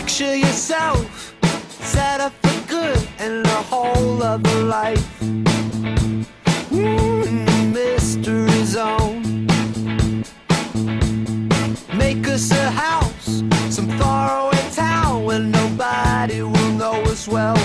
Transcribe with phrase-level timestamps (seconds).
[0.00, 1.34] Picture yourself
[1.82, 5.20] set up for good and a whole other life.
[6.70, 9.46] Mm, mystery zone.
[11.94, 17.58] Make us a house, some faraway town where nobody will know us well.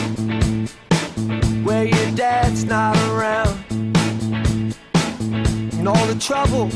[1.63, 3.63] Where your dad's not around.
[5.79, 6.69] And all the trouble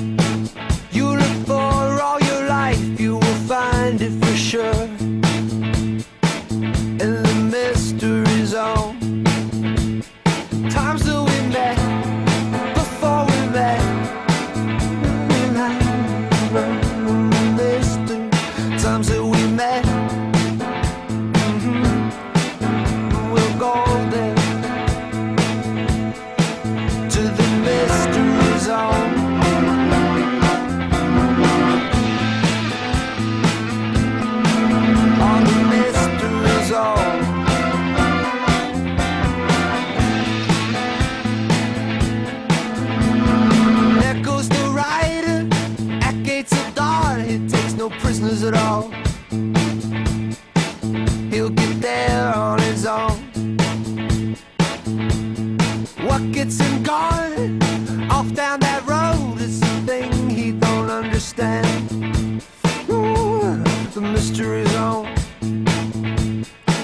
[61.40, 62.44] understand.
[62.90, 65.14] Ooh, the mystery zone.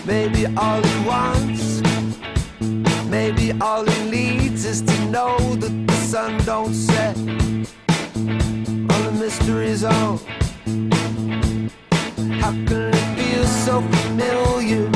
[0.05, 1.81] Maybe all he wants,
[3.05, 7.65] maybe all he needs is to know that the sun don't set on
[9.05, 10.19] the mystery zone.
[12.39, 14.89] How can it feel so familiar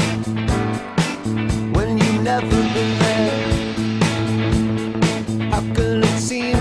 [1.73, 3.39] when you've never been there?
[5.51, 6.58] How can it seem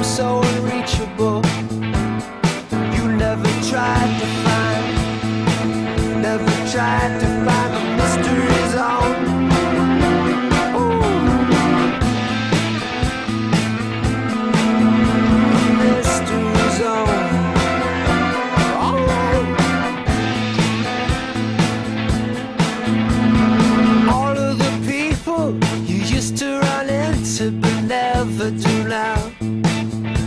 [27.88, 29.16] never do now.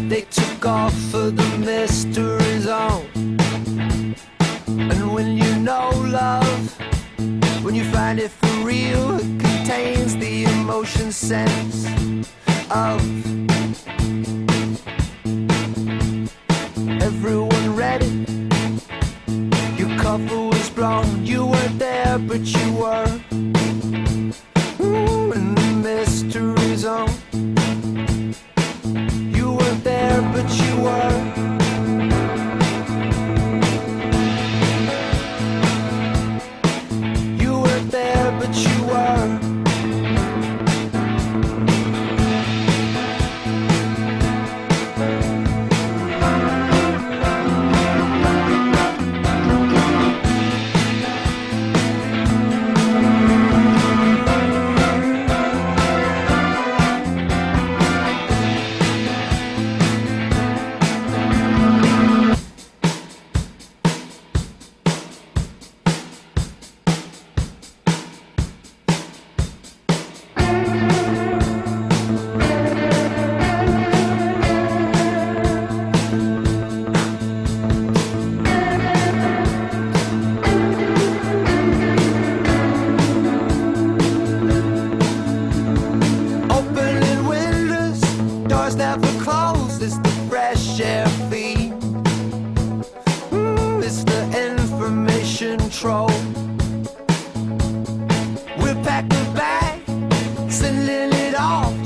[0.09, 3.05] They took off for the mystery zone.
[4.67, 6.75] And when you know love,
[7.63, 11.85] when you find it for real, it contains the emotion sense
[12.71, 12.99] of
[17.03, 18.25] everyone ready.
[19.77, 23.21] Your cover was blown, you weren't there, but you were.
[24.81, 26.50] Ooh, in the mystery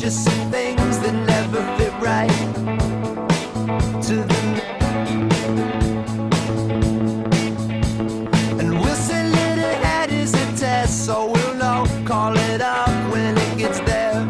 [0.05, 2.29] just some things that never fit right
[4.03, 4.39] to the
[8.59, 11.87] and we'll send little ahead as a test so we'll know.
[12.05, 14.22] Call it up when it gets there.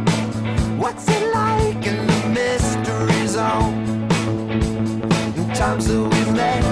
[0.78, 3.74] What's it like in the mystery zone?
[5.36, 6.64] In times that we met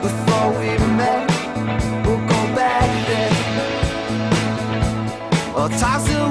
[0.00, 1.26] before we met
[2.06, 3.34] we'll go back there.
[5.56, 6.29] Or times that